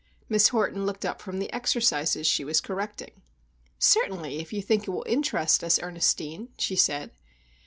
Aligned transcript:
Miss 0.27 0.47
Horton 0.47 0.83
looked 0.87 1.05
up 1.05 1.21
from 1.21 1.37
the 1.37 1.53
exercises 1.53 2.25
she 2.25 2.43
was 2.43 2.59
correcting. 2.59 3.21
"Certainly, 3.77 4.39
if 4.39 4.51
you 4.51 4.59
think 4.63 4.87
it 4.87 4.89
will 4.89 5.05
interest 5.07 5.63
us, 5.63 5.79
Ernestine," 5.79 6.49
she 6.57 6.75
said. 6.75 7.11